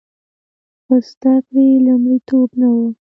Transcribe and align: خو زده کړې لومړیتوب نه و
خو 0.85 0.95
زده 1.09 1.33
کړې 1.47 1.65
لومړیتوب 1.85 2.49
نه 2.59 2.67
و 2.75 2.77